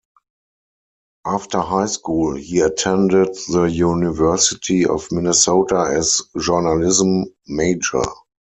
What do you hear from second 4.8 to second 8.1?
of Minnesota as a journalism major.